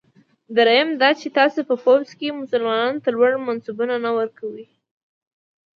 دریم 0.57 0.89
دا 1.01 1.09
چې 1.19 1.27
تاسي 1.37 1.61
په 1.69 1.75
پوځ 1.83 2.07
کې 2.19 2.37
مسلمانانو 2.41 3.01
ته 3.03 3.09
لوړ 3.17 3.31
منصبونه 3.45 3.95
نه 4.05 4.11
ورکوی. 4.17 4.67